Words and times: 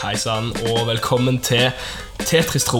Hei 0.00 0.14
sann, 0.16 0.46
og 0.70 0.86
velkommen 0.88 1.36
til 1.44 1.74
Tetris 2.24 2.64
Tro. 2.64 2.78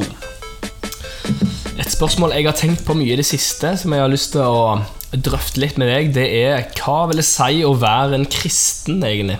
Et 1.77 1.91
spørsmål 1.93 2.33
jeg 2.33 2.47
har 2.47 2.57
tenkt 2.57 2.87
på 2.87 2.97
mye 2.97 3.13
i 3.13 3.19
det 3.21 3.27
siste, 3.29 3.75
som 3.77 3.93
jeg 3.93 4.01
har 4.01 4.09
lyst 4.09 4.31
til 4.33 4.41
å 4.41 4.81
drøfte 5.13 5.61
litt 5.61 5.77
med 5.77 5.93
deg, 5.93 6.09
det 6.17 6.25
er 6.39 6.65
hva 6.79 7.03
vil 7.11 7.21
det 7.21 7.27
si 7.29 7.61
å 7.61 7.75
være 7.77 8.17
en 8.17 8.25
kristen, 8.25 9.05
egentlig? 9.05 9.37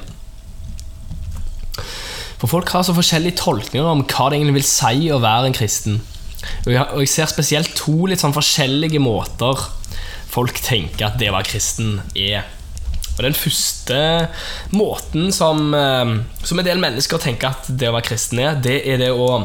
For 2.43 2.53
folk 2.53 2.69
har 2.77 2.85
så 2.85 2.93
forskjellige 2.99 3.41
tolkninger 3.41 3.89
om 3.89 4.05
hva 4.05 4.29
det 4.29 4.43
egentlig 4.43 4.59
vil 4.59 4.69
si 4.75 5.09
å 5.09 5.23
være 5.25 5.49
en 5.49 5.57
kristen. 5.57 6.03
Og 6.67 6.75
jeg, 6.77 7.11
ser 7.17 7.33
spesielt 7.33 7.73
to 7.81 7.97
litt 8.13 8.21
sånn 8.21 8.37
forskjellige 8.37 9.01
måter 9.01 9.71
folk 10.29 10.61
tenker 10.69 11.09
at 11.09 11.17
det 11.17 11.33
å 11.33 11.39
være 11.39 11.49
kristen 11.49 12.03
er. 12.13 12.45
Og 13.21 13.27
Den 13.29 13.37
første 13.37 14.29
måten 14.73 15.29
som, 15.33 15.75
eh, 15.75 16.13
som 16.43 16.59
en 16.59 16.65
del 16.65 16.81
mennesker 16.81 17.21
tenker 17.21 17.53
at 17.53 17.69
det 17.69 17.91
å 17.91 17.93
være 17.93 18.09
kristen 18.09 18.41
er, 18.41 18.55
det 18.57 18.81
er 18.89 18.97
det 19.03 19.11
å 19.13 19.45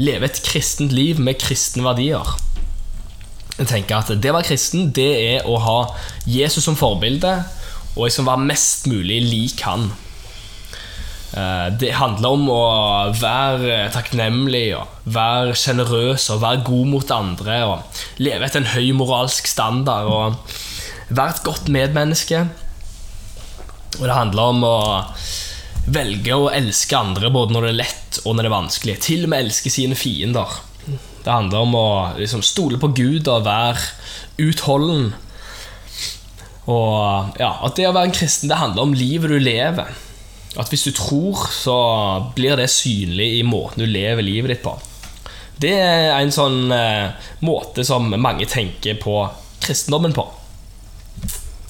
leve 0.00 0.24
et 0.24 0.40
kristent 0.46 0.92
liv 0.96 1.20
med 1.20 1.38
kristne 1.38 1.84
verdier. 1.84 2.24
Jeg 3.58 3.68
tenker 3.68 3.98
at 3.98 4.08
Det 4.08 4.30
å 4.30 4.38
være 4.38 4.48
kristen 4.48 4.90
det 4.96 5.10
er 5.36 5.44
å 5.44 5.58
ha 5.60 5.80
Jesus 6.24 6.64
som 6.64 6.78
forbilde 6.80 7.44
og 7.96 8.06
liksom 8.06 8.24
være 8.24 8.46
mest 8.48 8.86
mulig 8.88 9.20
lik 9.26 9.60
han. 9.66 9.90
Eh, 11.36 11.68
Det 11.76 11.92
handler 11.92 12.28
om 12.38 12.48
å 12.48 12.64
være 13.20 13.90
takknemlig, 13.92 14.76
og 14.78 14.88
være 15.04 15.54
sjenerøs 15.54 16.30
og 16.30 16.40
være 16.40 16.64
god 16.64 16.86
mot 16.86 17.10
andre. 17.10 17.60
Og 17.66 18.02
leve 18.18 18.46
etter 18.46 18.62
en 18.62 18.72
høy 18.72 18.92
moralsk 18.96 19.46
standard 19.46 20.08
og 20.08 20.34
være 21.10 21.36
et 21.36 21.44
godt 21.44 21.68
medmenneske. 21.68 22.46
Og 23.98 24.04
det 24.06 24.16
handler 24.16 24.52
om 24.54 24.66
å 24.66 24.76
velge 25.90 26.36
å 26.36 26.50
elske 26.52 26.98
andre 26.98 27.30
både 27.32 27.54
når 27.54 27.66
det 27.66 27.70
er 27.72 27.80
lett 27.80 28.20
og 28.24 28.36
når 28.36 28.44
det 28.44 28.50
er 28.50 28.56
vanskelig. 28.56 28.98
Til 29.02 29.24
og 29.26 29.32
med 29.32 29.46
elske 29.46 29.72
sine 29.72 29.98
fiender. 29.98 30.60
Det 31.20 31.30
handler 31.30 31.64
om 31.64 31.74
å 31.76 31.88
liksom, 32.18 32.44
stole 32.46 32.78
på 32.80 32.92
Gud 32.96 33.28
og 33.28 33.44
være 33.48 33.82
utholden. 34.40 35.10
Og 36.70 37.40
ja, 37.40 37.50
At 37.66 37.76
det 37.76 37.88
å 37.88 37.96
være 37.96 38.10
en 38.10 38.16
kristen 38.16 38.50
det 38.50 38.60
handler 38.60 38.86
om 38.86 38.96
livet 38.96 39.32
du 39.32 39.38
lever. 39.42 39.90
At 40.58 40.70
hvis 40.72 40.86
du 40.88 40.92
tror, 40.96 41.44
så 41.54 41.76
blir 42.34 42.56
det 42.58 42.70
synlig 42.72 43.36
i 43.38 43.44
måten 43.46 43.84
du 43.84 43.90
lever 43.90 44.26
livet 44.26 44.54
ditt 44.54 44.64
på. 44.64 44.74
Det 45.60 45.74
er 45.76 46.14
en 46.16 46.32
sånn 46.32 46.72
eh, 46.72 47.12
måte 47.44 47.84
som 47.84 48.08
mange 48.16 48.48
tenker 48.48 48.96
på 49.02 49.22
kristendommen 49.60 50.14
på. 50.16 50.24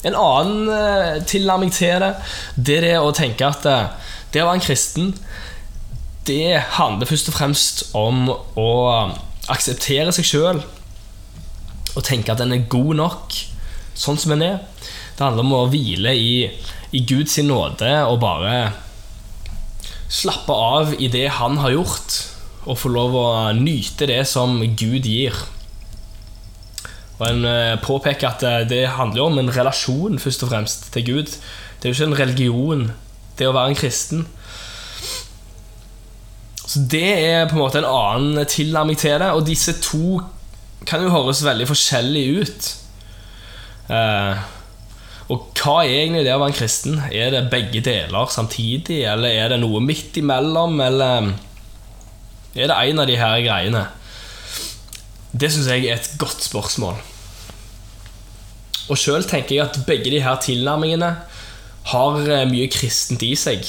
En 0.07 0.17
annen 0.17 0.69
eh, 0.73 1.21
tilnærming 1.29 1.73
til 1.73 2.01
det, 2.01 2.13
det 2.55 2.77
er 2.79 2.87
det 2.87 2.95
å 3.01 3.13
tenke 3.15 3.47
at 3.47 3.67
eh, 3.69 4.11
det 4.33 4.41
å 4.41 4.47
være 4.47 4.61
en 4.61 4.65
kristen, 4.65 5.11
det 6.25 6.61
handler 6.77 7.09
først 7.09 7.31
og 7.31 7.35
fremst 7.35 7.83
om 7.97 8.27
å 8.31 8.71
akseptere 9.51 10.13
seg 10.13 10.27
sjøl 10.27 10.61
og 11.91 12.05
tenke 12.07 12.31
at 12.31 12.39
den 12.39 12.53
er 12.55 12.69
god 12.71 12.93
nok 12.99 13.35
sånn 13.97 14.19
som 14.21 14.33
den 14.35 14.45
er. 14.45 14.59
Det 15.17 15.25
handler 15.25 15.45
om 15.45 15.55
å 15.57 15.65
hvile 15.71 16.13
i, 16.15 16.35
i 16.95 17.01
Guds 17.09 17.37
nåde 17.43 17.91
og 18.07 18.21
bare 18.23 18.71
slappe 20.11 20.53
av 20.55 20.93
i 20.99 21.09
det 21.11 21.27
han 21.37 21.59
har 21.61 21.75
gjort, 21.75 22.17
og 22.67 22.77
få 22.77 22.91
lov 22.93 23.15
å 23.17 23.27
nyte 23.57 24.07
det 24.09 24.21
som 24.29 24.59
Gud 24.77 25.07
gir. 25.07 25.35
Og 27.21 27.27
En 27.29 27.45
eh, 27.45 27.77
påpeker 27.77 28.31
at 28.31 28.43
eh, 28.47 28.61
det 28.65 28.81
handler 28.97 29.21
jo 29.21 29.29
om 29.29 29.39
en 29.39 29.53
relasjon 29.53 30.17
først 30.19 30.43
og 30.47 30.49
fremst 30.49 30.87
til 30.95 31.05
Gud. 31.05 31.33
Det 31.77 31.85
er 31.85 31.93
jo 31.93 31.97
ikke 31.97 32.07
en 32.09 32.19
religion, 32.19 32.85
det 33.37 33.49
å 33.49 33.53
være 33.53 33.73
en 33.73 33.77
kristen. 33.77 34.23
Så 36.65 36.81
Det 36.89 37.09
er 37.19 37.45
på 37.45 37.57
en 37.57 37.61
måte 37.61 37.81
en 37.81 37.89
annen 37.89 38.47
tilnærming 38.49 38.97
til 38.97 39.19
det. 39.21 39.29
Og 39.35 39.45
disse 39.45 39.75
to 39.83 40.21
kan 40.89 41.03
jo 41.03 41.13
høres 41.13 41.43
veldig 41.45 41.67
forskjellig 41.69 42.25
ut. 42.41 42.71
Eh, 43.91 44.41
og 45.31 45.45
hva 45.61 45.77
er 45.85 45.93
egentlig 46.01 46.25
det 46.25 46.33
å 46.33 46.41
være 46.41 46.55
en 46.55 46.57
kristen? 46.57 46.97
Er 47.13 47.29
det 47.35 47.45
begge 47.53 47.83
deler 47.85 48.33
samtidig, 48.33 49.03
eller 49.13 49.29
er 49.29 49.53
det 49.53 49.61
noe 49.61 49.79
midt 49.83 50.17
imellom, 50.19 50.81
eller 50.83 51.29
er 52.57 52.67
det 52.67 52.79
en 52.81 53.03
av 53.03 53.07
de 53.07 53.21
her 53.21 53.37
greiene? 53.45 53.85
Det 55.31 55.53
syns 55.53 55.69
jeg 55.71 55.85
er 55.85 56.01
et 56.01 56.11
godt 56.19 56.43
spørsmål. 56.43 56.99
Og 58.91 58.99
sjøl 58.99 59.23
tenker 59.23 59.55
jeg 59.55 59.69
at 59.69 59.79
begge 59.87 60.11
de 60.11 60.19
her 60.19 60.39
tilnærmingene 60.43 61.13
har 61.91 62.17
eh, 62.27 62.47
mye 62.49 62.67
kristent 62.71 63.23
i 63.23 63.33
seg. 63.39 63.63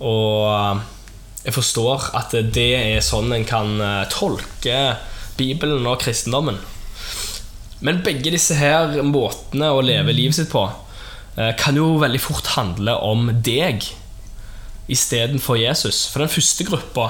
Og 0.00 0.48
eh, 0.48 0.82
jeg 1.44 1.56
forstår 1.58 2.08
at 2.18 2.36
det 2.54 2.70
er 2.78 3.04
sånn 3.04 3.34
en 3.36 3.44
kan 3.48 3.76
eh, 3.76 4.04
tolke 4.12 4.78
Bibelen 5.36 5.84
og 5.88 6.00
kristendommen. 6.00 6.56
Men 7.82 8.00
begge 8.06 8.32
disse 8.32 8.56
her 8.56 9.02
måtene 9.04 9.72
å 9.74 9.82
leve 9.84 10.14
livet 10.14 10.38
sitt 10.38 10.52
på 10.52 10.68
kan 11.32 11.72
jo 11.72 11.94
veldig 11.96 12.18
fort 12.20 12.50
handle 12.58 12.92
om 13.00 13.30
deg 13.40 13.86
istedenfor 14.92 15.56
Jesus. 15.56 16.02
For 16.12 16.20
den 16.20 16.30
første 16.30 16.66
gruppa 16.68 17.06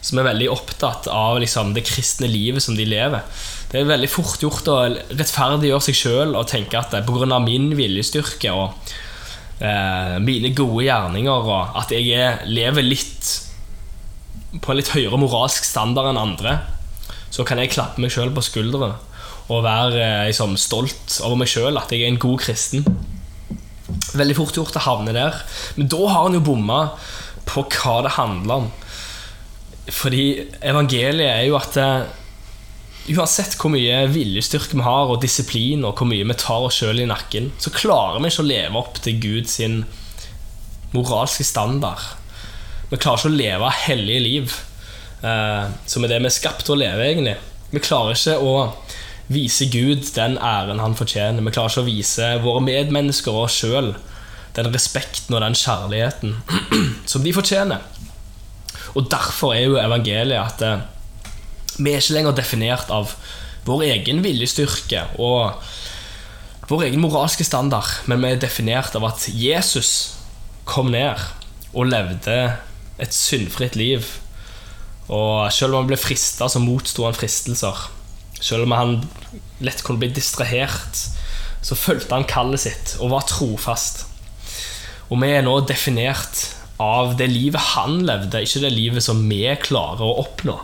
som 0.00 0.20
er 0.20 0.30
veldig 0.30 0.48
opptatt 0.52 1.08
av 1.12 1.38
liksom, 1.42 1.74
det 1.76 1.84
kristne 1.88 2.28
livet 2.30 2.64
som 2.64 2.76
de 2.78 2.86
lever. 2.88 3.26
Det 3.70 3.80
er 3.80 3.90
veldig 3.90 4.10
fort 4.10 4.42
gjort 4.42 4.70
å 4.72 4.78
rettferdiggjøre 4.88 5.86
seg 5.88 5.98
sjøl 5.98 6.34
og 6.34 6.48
tenke 6.50 6.80
at 6.80 6.96
pga. 7.06 7.38
min 7.44 7.70
viljestyrke 7.76 8.54
og 8.56 8.92
eh, 9.60 10.16
mine 10.24 10.54
gode 10.56 10.86
gjerninger 10.88 11.52
og 11.52 11.78
at 11.78 11.92
jeg 11.94 12.10
er, 12.16 12.42
lever 12.48 12.86
litt 12.86 13.36
på 14.58 14.72
en 14.72 14.80
litt 14.80 14.90
høyere 14.90 15.20
moralsk 15.20 15.62
standard 15.68 16.10
enn 16.10 16.18
andre, 16.18 16.56
så 17.30 17.46
kan 17.46 17.60
jeg 17.62 17.70
klappe 17.76 18.02
meg 18.02 18.10
sjøl 18.10 18.32
på 18.34 18.42
skuldrene 18.42 18.96
og 19.50 19.64
være 19.66 20.00
eh, 20.02 20.26
liksom, 20.30 20.56
stolt 20.60 21.20
over 21.26 21.38
meg 21.42 21.50
sjøl, 21.50 21.78
at 21.78 21.92
jeg 21.92 22.04
er 22.04 22.12
en 22.12 22.22
god 22.22 22.38
kristen. 22.42 22.86
Veldig 24.14 24.36
fort 24.38 24.56
gjort 24.58 24.78
å 24.78 24.84
havne 24.84 25.14
der. 25.14 25.40
Men 25.78 25.90
da 25.90 26.04
har 26.06 26.28
han 26.28 26.36
jo 26.38 26.44
bomma 26.46 26.80
på 27.50 27.64
hva 27.66 27.96
det 28.06 28.14
handler 28.14 28.64
om. 28.64 28.68
Fordi 29.88 30.24
evangeliet 30.60 31.30
er 31.30 31.44
jo 31.48 31.56
at 31.58 31.76
eh, 31.80 32.10
uansett 33.16 33.56
hvor 33.58 33.72
mye 33.72 34.04
viljestyrke 34.12 34.76
vi 34.76 34.84
har, 34.86 35.10
og 35.10 35.22
disiplin, 35.22 35.84
og 35.86 35.98
hvor 35.98 36.10
mye 36.10 36.26
vi 36.26 36.38
tar 36.38 36.66
oss 36.66 36.80
sjøl 36.82 37.02
i 37.02 37.08
nakken, 37.08 37.50
så 37.58 37.72
klarer 37.74 38.20
vi 38.20 38.30
ikke 38.30 38.44
å 38.44 38.50
leve 38.50 38.82
opp 38.82 39.00
til 39.02 39.20
Guds 39.22 39.58
moralske 40.94 41.46
standard. 41.46 42.02
Vi 42.90 42.98
klarer 42.98 43.22
ikke 43.22 43.32
å 43.32 43.38
leve 43.38 43.74
hellige 43.86 44.24
liv, 44.26 44.58
eh, 45.22 45.70
som 45.86 46.04
er 46.04 46.12
det 46.12 46.20
vi 46.20 46.30
er 46.30 46.38
skapt 46.38 46.66
til 46.66 46.76
å 46.76 46.82
leve, 46.82 47.06
egentlig. 47.06 47.38
Vi 47.70 47.82
klarer 47.82 48.18
ikke 48.18 48.38
å 48.42 48.54
vise 49.30 49.68
Gud 49.70 50.08
den 50.16 50.36
æren 50.42 50.82
han 50.82 50.96
fortjener. 50.98 51.44
Vi 51.46 51.54
klarer 51.54 51.70
ikke 51.70 51.84
å 51.84 51.90
vise 51.90 52.30
våre 52.42 52.62
medmennesker 52.66 53.34
og 53.34 53.46
oss 53.46 53.60
sjøl 53.62 53.94
den 54.56 54.72
respekten 54.74 55.36
og 55.36 55.44
den 55.44 55.54
kjærligheten 55.54 56.34
som 57.10 57.22
de 57.22 57.34
fortjener. 57.34 57.84
Og 58.94 59.10
derfor 59.12 59.54
er 59.54 59.66
jo 59.68 59.78
evangeliet 59.80 60.40
at 60.40 60.64
eh, 60.66 60.86
vi 61.80 61.92
er 61.92 62.02
ikke 62.02 62.16
lenger 62.16 62.36
definert 62.36 62.90
av 62.92 63.14
vår 63.68 63.84
egen 63.90 64.22
viljestyrke 64.24 65.04
og 65.20 65.60
vår 66.70 66.86
egen 66.86 67.02
moralske 67.02 67.44
standard, 67.46 67.88
men 68.06 68.22
vi 68.22 68.32
er 68.32 68.42
definert 68.42 68.94
av 68.98 69.06
at 69.08 69.26
Jesus 69.34 70.16
kom 70.68 70.92
ned 70.94 71.18
og 71.74 71.88
levde 71.90 72.36
et 73.00 73.14
syndfritt 73.14 73.78
liv. 73.78 74.06
Og 75.10 75.50
selv 75.54 75.74
om 75.74 75.82
han 75.82 75.90
ble 75.90 75.98
frista, 75.98 76.46
så 76.46 76.62
motsto 76.62 77.06
han 77.06 77.16
fristelser. 77.16 77.88
Selv 78.40 78.68
om 78.68 78.76
han 78.76 78.94
lett 79.64 79.82
kunne 79.84 80.00
bli 80.02 80.12
distrahert, 80.14 81.02
så 81.60 81.76
fulgte 81.76 82.14
han 82.14 82.28
kallet 82.28 82.62
sitt 82.62 82.94
og 83.00 83.12
var 83.16 83.26
trofast. 83.28 84.06
Og 85.10 85.18
vi 85.20 85.32
er 85.34 85.42
nå 85.44 85.56
definert 85.66 86.46
av 86.80 87.16
det 87.20 87.28
livet 87.28 87.72
han 87.74 88.00
levde, 88.08 88.42
ikke 88.42 88.64
det 88.64 88.72
livet 88.72 89.04
som 89.04 89.20
vi 89.28 89.44
klarer 89.60 90.04
å 90.06 90.18
oppnå. 90.22 90.56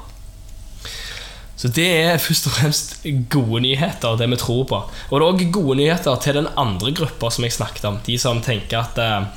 Så 1.56 1.70
det 1.72 1.86
er 1.88 2.20
først 2.20 2.48
og 2.50 2.54
fremst 2.58 2.90
gode 3.32 3.62
nyheter, 3.64 4.16
det 4.20 4.28
vi 4.28 4.38
tror 4.40 4.64
på. 4.68 4.80
Og 5.08 5.14
det 5.14 5.24
er 5.24 5.30
òg 5.30 5.44
gode 5.54 5.78
nyheter 5.80 6.18
til 6.20 6.36
den 6.36 6.50
andre 6.60 6.92
gruppa 6.96 7.30
som 7.32 7.46
jeg 7.46 7.56
snakket 7.56 7.88
om. 7.88 8.00
De 8.04 8.18
som 8.20 8.42
tenker 8.44 8.82
at 8.82 9.00
eh, 9.00 9.28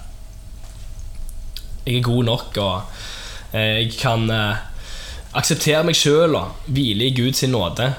jeg 1.85 2.01
er 2.01 2.05
god 2.05 2.27
nok, 2.27 2.59
og 2.59 3.55
eh, 3.55 3.85
jeg 3.85 3.93
kan 4.01 4.27
eh, 4.35 4.59
akseptere 5.39 5.85
meg 5.87 5.95
sjøl 5.95 6.35
og 6.35 6.67
hvile 6.67 7.07
i 7.07 7.15
Guds 7.15 7.45
nåde. 7.47 7.93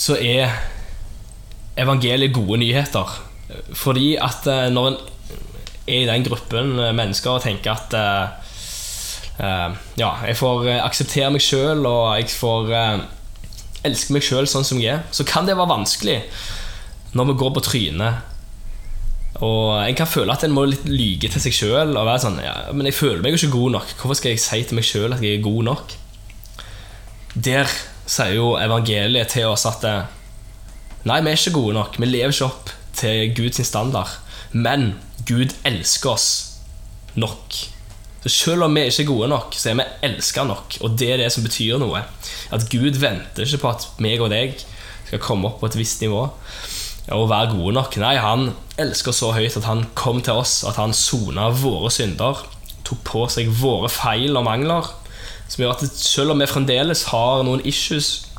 Så 0.00 0.16
er 0.16 0.56
evangeliet 1.76 2.32
gode 2.34 2.62
nyheter. 2.64 3.18
Fordi 3.76 4.14
at 4.16 4.48
eh, 4.48 4.70
når 4.72 4.90
en 4.90 5.02
er 5.86 6.04
i 6.04 6.08
den 6.08 6.24
gruppen 6.26 6.78
eh, 6.80 6.94
mennesker 6.96 7.36
og 7.36 7.44
tenker 7.44 7.76
at 7.76 7.96
uh, 7.98 9.74
Ja, 9.98 10.12
jeg 10.22 10.36
får 10.38 10.68
akseptere 10.78 11.32
meg 11.34 11.42
sjøl, 11.42 11.82
og 11.90 12.14
jeg 12.20 12.30
får 12.30 12.70
uh, 12.70 13.00
elske 13.84 14.14
meg 14.14 14.24
sjøl 14.24 14.46
sånn 14.48 14.66
som 14.66 14.78
jeg 14.80 15.00
er, 15.00 15.02
så 15.10 15.26
kan 15.28 15.48
det 15.48 15.56
være 15.58 15.72
vanskelig 15.72 16.20
når 17.14 17.28
vi 17.28 17.34
går 17.42 17.50
på 17.54 17.62
trynet 17.62 19.42
Og 19.46 19.74
en 19.76 19.98
kan 19.98 20.08
føle 20.10 20.34
at 20.34 20.46
en 20.46 20.54
må 20.54 20.64
litt 20.66 20.86
lyge 20.88 21.30
til 21.30 21.42
seg 21.42 21.54
sjøl 21.54 21.98
sånn 22.22 22.40
ja, 22.42 22.54
Men 22.72 22.88
jeg 22.88 22.96
føler 22.96 23.22
meg 23.22 23.34
jo 23.34 23.42
ikke 23.42 23.54
god 23.58 23.74
nok. 23.76 23.92
Hvorfor 23.98 24.18
skal 24.18 24.34
jeg 24.34 24.42
si 24.42 24.62
til 24.62 24.78
meg 24.78 24.86
sjøl 24.88 25.14
at 25.14 25.22
jeg 25.22 25.38
er 25.38 25.44
god 25.44 25.62
nok? 25.68 25.94
Der 27.34 27.70
sier 28.06 28.34
jo 28.34 28.54
evangeliet 28.58 29.34
til 29.34 29.50
oss 29.50 29.66
at 29.70 29.86
Nei, 31.04 31.20
vi 31.20 31.34
er 31.34 31.36
ikke 31.36 31.58
gode 31.58 31.74
nok. 31.76 31.98
Vi 32.00 32.08
lever 32.08 32.32
ikke 32.32 32.46
opp 32.48 32.70
til 32.96 33.34
Guds 33.36 33.60
standard. 33.66 34.23
Men 34.54 34.94
Gud 35.26 35.54
elsker 35.66 36.14
oss 36.14 36.28
nok. 37.18 37.56
Så 38.24 38.30
Selv 38.32 38.64
om 38.64 38.76
vi 38.76 38.86
ikke 38.88 39.02
er 39.02 39.08
gode 39.10 39.28
nok, 39.28 39.56
så 39.58 39.72
er 39.72 39.80
vi 39.80 39.88
elska 40.08 40.46
nok. 40.48 40.78
Og 40.86 40.94
det 40.98 41.10
er 41.12 41.18
det 41.20 41.32
som 41.34 41.44
betyr 41.44 41.80
noe. 41.82 42.00
At 42.54 42.68
Gud 42.72 42.96
venter 43.02 43.44
ikke 43.44 43.60
på 43.64 43.72
at 43.74 43.88
meg 44.00 44.22
og 44.22 44.30
deg 44.32 44.56
skal 45.08 45.20
komme 45.20 45.50
opp 45.50 45.60
på 45.60 45.68
et 45.68 45.76
visst 45.76 46.00
nivå 46.00 46.22
og 47.12 47.28
være 47.28 47.52
gode 47.52 47.74
nok. 47.76 47.98
Nei, 48.00 48.14
han 48.16 48.52
elsker 48.80 49.12
så 49.12 49.34
høyt 49.36 49.58
at 49.60 49.66
han 49.68 49.84
kom 49.98 50.22
til 50.24 50.40
oss, 50.40 50.62
at 50.64 50.78
han 50.80 50.96
sona 50.96 51.50
våre 51.52 51.90
synder. 51.92 52.40
Tok 52.84 53.02
på 53.04 53.26
seg 53.32 53.50
våre 53.60 53.90
feil 53.92 54.38
og 54.38 54.46
mangler. 54.46 54.88
Som 55.44 55.64
gjør 55.64 55.74
at 55.76 55.98
selv 56.00 56.32
om 56.32 56.40
vi 56.40 56.48
fremdeles 56.48 57.04
har 57.10 57.44
noen 57.44 57.60
issues 57.68 58.30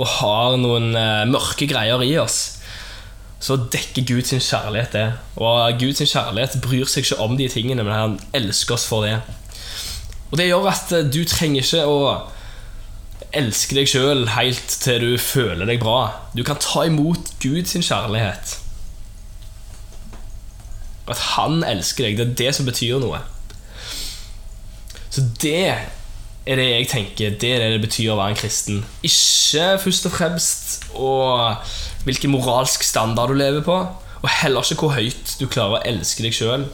og 0.00 0.08
har 0.16 0.56
noen 0.56 0.94
eh, 0.96 1.26
mørke 1.28 1.68
greier 1.68 2.00
i 2.02 2.14
oss, 2.18 2.59
så 3.40 3.56
dekker 3.72 4.04
Gud 4.04 4.26
sin 4.28 4.42
kjærlighet 4.44 4.92
det. 4.92 5.06
Og 5.40 5.78
Gud 5.80 5.94
sin 5.96 6.08
kjærlighet 6.10 6.58
bryr 6.62 6.88
seg 6.88 7.06
ikke 7.06 7.20
om 7.24 7.38
de 7.38 7.48
tingene, 7.48 7.84
men 7.86 7.96
han 7.96 8.18
elsker 8.36 8.76
oss 8.76 8.84
for 8.88 9.06
det. 9.06 9.16
Og 10.30 10.38
det 10.38 10.50
gjør 10.50 10.68
at 10.70 10.92
eh, 10.92 11.06
du 11.08 11.22
trenger 11.24 11.64
ikke 11.64 11.86
å 11.88 12.00
elske 13.36 13.76
deg 13.78 13.88
sjøl 13.88 14.26
helt 14.34 14.74
til 14.82 15.02
du 15.02 15.14
føler 15.22 15.68
deg 15.68 15.80
bra. 15.82 16.10
Du 16.36 16.42
kan 16.46 16.60
ta 16.60 16.84
imot 16.88 17.32
Gud 17.42 17.70
sin 17.70 17.84
kjærlighet. 17.86 18.58
At 21.10 21.24
han 21.34 21.64
elsker 21.66 22.06
deg, 22.06 22.18
det 22.18 22.26
er 22.26 22.36
det 22.44 22.54
som 22.58 22.68
betyr 22.68 23.00
noe. 23.02 23.22
Så 25.10 25.24
det 25.42 25.72
er 26.46 26.58
det 26.60 26.68
jeg 26.68 26.88
tenker. 26.92 27.38
Det 27.40 27.54
er 27.54 27.64
det 27.64 27.72
det 27.74 27.82
betyr 27.88 28.12
å 28.12 28.18
være 28.20 28.34
en 28.34 28.42
kristen. 28.42 28.84
Ikke 29.06 29.78
først 29.82 30.06
og 30.06 30.14
fremst 30.14 30.76
og 30.94 31.72
hvilken 32.06 32.32
moralsk 32.32 32.84
standard 32.86 33.32
du 33.32 33.38
lever 33.38 33.64
på, 33.66 33.76
og 34.20 34.34
heller 34.42 34.64
ikke 34.64 34.86
hvor 34.86 34.96
høyt 34.96 35.36
du 35.40 35.46
klarer 35.48 35.78
å 35.78 35.84
elske 35.88 36.24
deg 36.24 36.36
sjøl, 36.36 36.66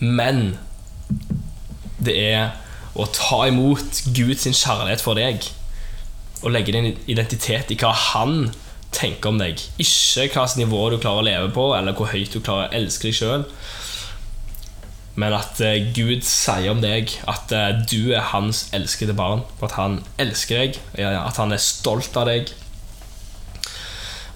men 0.00 0.56
det 2.02 2.16
er 2.20 2.56
å 2.96 3.06
ta 3.12 3.46
imot 3.48 4.02
Guds 4.16 4.46
kjærlighet 4.48 5.04
for 5.04 5.18
deg 5.18 5.44
og 6.42 6.52
legge 6.52 6.74
din 6.74 6.92
identitet 7.08 7.72
i 7.72 7.78
hva 7.80 7.92
han 8.12 8.50
tenker 8.94 9.32
om 9.32 9.40
deg. 9.40 9.60
Ikke 9.82 10.26
hvilket 10.26 10.60
nivå 10.60 10.82
du 10.92 10.98
klarer 11.00 11.22
å 11.22 11.26
leve 11.26 11.50
på, 11.54 11.70
eller 11.76 11.96
hvor 11.96 12.12
høyt 12.12 12.32
du 12.32 12.40
klarer 12.40 12.68
å 12.68 12.76
elske 12.76 13.10
deg 13.10 13.18
sjøl. 13.18 13.46
Men 15.16 15.32
at 15.32 15.60
uh, 15.64 15.72
Gud 15.96 16.24
sier 16.28 16.68
om 16.74 16.82
deg 16.84 17.14
at 17.28 17.52
uh, 17.56 17.72
du 17.88 18.12
er 18.12 18.32
hans 18.34 18.66
elskede 18.76 19.16
barn. 19.16 19.46
At 19.64 19.76
han 19.78 20.02
elsker 20.20 20.60
deg, 20.60 20.80
at 21.00 21.40
han 21.40 21.56
er 21.56 21.62
stolt 21.62 22.16
av 22.20 22.28
deg. 22.28 22.52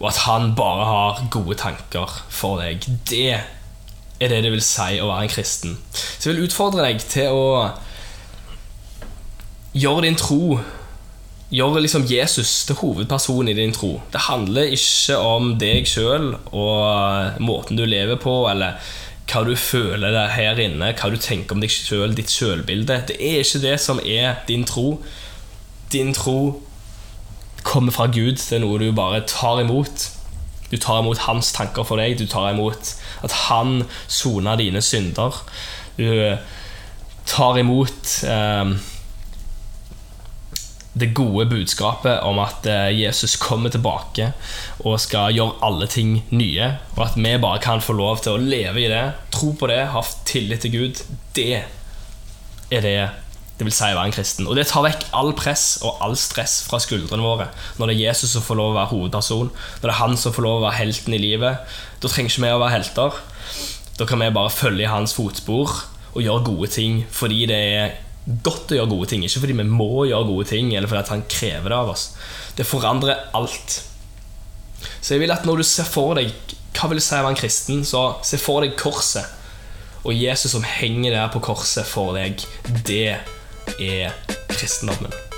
Og 0.01 0.09
at 0.11 0.25
han 0.25 0.55
bare 0.57 0.85
har 0.89 1.23
gode 1.31 1.57
tanker 1.61 2.09
for 2.33 2.61
deg. 2.63 2.85
Det 3.09 3.37
er 3.37 4.29
det 4.33 4.43
det 4.45 4.53
vil 4.53 4.65
si 4.65 4.99
å 5.01 5.09
være 5.09 5.29
en 5.29 5.33
kristen. 5.33 5.79
Så 5.93 6.31
jeg 6.31 6.37
vil 6.37 6.49
utfordre 6.49 6.85
deg 6.89 7.01
til 7.05 7.37
å 7.37 7.47
gjøre 9.77 10.09
din 10.09 10.19
tro 10.19 10.59
Gjør 11.51 11.81
liksom 11.83 12.05
Jesus 12.07 12.51
til 12.63 12.77
hovedpersonen 12.79 13.49
i 13.51 13.57
din 13.59 13.73
tro. 13.75 13.97
Det 14.15 14.21
handler 14.29 14.71
ikke 14.71 15.17
om 15.19 15.49
deg 15.59 15.89
sjøl 15.91 16.37
og 16.55 17.41
måten 17.43 17.75
du 17.75 17.83
lever 17.91 18.21
på, 18.23 18.45
eller 18.47 18.79
hva 19.27 19.43
du 19.47 19.57
føler 19.59 20.15
der 20.15 20.31
her 20.31 20.61
inne, 20.63 20.93
hva 20.95 21.11
du 21.11 21.19
tenker 21.19 21.57
om 21.57 21.65
deg 21.65 21.73
sjøl, 21.75 22.15
ditt 22.15 22.31
sjølbilde. 22.31 23.01
Det 23.11 23.17
er 23.19 23.43
ikke 23.43 23.65
det 23.65 23.75
som 23.83 23.99
er 23.99 24.39
din 24.47 24.63
tro. 24.63 25.01
Din 25.91 26.15
tro 26.15 26.39
kommer 27.67 27.95
fra 27.95 28.09
Gud. 28.13 28.39
Det 28.39 28.59
er 28.59 28.65
noe 28.65 28.81
du 28.81 28.91
bare 28.97 29.25
tar 29.29 29.63
imot. 29.65 30.09
Du 30.71 30.77
tar 30.79 31.03
imot 31.03 31.27
hans 31.27 31.53
tanker 31.57 31.87
for 31.87 32.01
deg. 32.01 32.19
Du 32.19 32.27
tar 32.31 32.53
imot 32.53 32.95
at 33.27 33.37
han 33.49 33.85
soner 34.07 34.61
dine 34.61 34.83
synder. 34.85 35.43
Du 35.99 36.37
tar 37.29 37.59
imot 37.59 38.15
eh, 38.27 38.73
det 40.93 41.07
gode 41.15 41.47
budskapet 41.47 42.23
om 42.27 42.41
at 42.43 42.67
eh, 42.67 42.91
Jesus 42.99 43.37
kommer 43.41 43.71
tilbake 43.71 44.33
og 44.83 44.99
skal 45.01 45.35
gjøre 45.37 45.61
alle 45.67 45.87
ting 45.91 46.17
nye, 46.35 46.73
og 46.97 47.05
at 47.07 47.19
vi 47.19 47.35
bare 47.43 47.63
kan 47.63 47.83
få 47.85 47.95
lov 47.99 48.23
til 48.25 48.37
å 48.37 48.43
leve 48.43 48.83
i 48.83 48.91
det, 48.91 49.05
tro 49.35 49.53
på 49.59 49.71
det, 49.71 49.85
ha 49.95 50.03
tillit 50.27 50.67
til 50.67 50.75
Gud, 50.75 51.03
det 51.37 51.65
er 52.71 52.87
det 52.87 52.99
det 53.61 53.67
vil 53.69 53.75
si 53.77 53.91
å 53.93 53.97
være 53.99 54.09
en 54.09 54.15
kristen. 54.17 54.47
Og 54.49 54.57
det 54.57 54.67
tar 54.71 54.87
vekk 54.87 55.03
all 55.17 55.35
press 55.37 55.65
og 55.85 56.01
all 56.01 56.15
stress 56.17 56.63
fra 56.65 56.81
skuldrene 56.81 57.25
våre 57.25 57.51
når 57.77 57.91
det 57.91 57.97
er 57.99 58.05
Jesus 58.07 58.33
som 58.33 58.45
får 58.45 58.57
lov 58.57 58.73
å 58.73 58.77
være 58.79 58.93
hovedperson, 58.95 59.51
når 59.53 59.85
det 59.85 59.93
er 59.93 60.01
han 60.01 60.17
som 60.17 60.33
får 60.33 60.47
lov 60.47 60.61
å 60.61 60.65
være 60.65 60.79
helten 60.79 61.17
i 61.17 61.21
livet. 61.21 61.75
Da 62.01 62.09
trenger 62.09 62.33
ikke 62.33 62.47
vi 62.47 62.53
å 62.55 62.63
være 62.63 62.75
helter. 62.79 63.19
Da 64.01 64.07
kan 64.09 64.23
vi 64.23 64.31
bare 64.33 64.53
følge 64.55 64.87
i 64.87 64.89
hans 64.89 65.13
fotspor 65.13 65.75
og 66.15 66.23
gjøre 66.25 66.47
gode 66.47 66.71
ting 66.73 67.03
fordi 67.13 67.43
det 67.51 67.59
er 67.77 67.99
godt 68.45 68.73
å 68.73 68.79
gjøre 68.79 68.93
gode 68.95 69.11
ting. 69.13 69.27
Ikke 69.27 69.43
fordi 69.43 69.59
vi 69.59 69.67
må 69.69 70.07
gjøre 70.09 70.29
gode 70.31 70.47
ting, 70.49 70.71
eller 70.73 70.89
fordi 70.89 71.13
han 71.13 71.27
krever 71.29 71.73
det 71.73 71.79
av 71.83 71.93
oss. 71.93 72.07
Det 72.57 72.69
forandrer 72.69 73.29
alt. 73.37 73.77
Så 75.01 75.15
jeg 75.15 75.25
vil 75.25 75.35
at 75.35 75.45
når 75.45 75.61
du 75.61 75.69
ser 75.69 75.89
for 75.89 76.17
deg 76.17 76.33
hva 76.77 76.89
vil 76.89 77.01
det 77.01 77.05
si 77.05 77.19
å 77.19 77.25
være 77.25 77.35
en 77.35 77.41
kristen, 77.43 77.85
så 77.85 78.07
se 78.25 78.41
for 78.41 78.65
deg 78.65 78.79
korset. 78.81 79.37
Og 80.01 80.17
Jesus 80.17 80.55
som 80.55 80.65
henger 80.65 81.13
der 81.13 81.29
på 81.33 81.43
korset 81.45 81.85
for 81.85 82.17
deg, 82.17 82.41
det 82.89 83.19
er 83.79 84.11
kristendommen. 84.49 85.30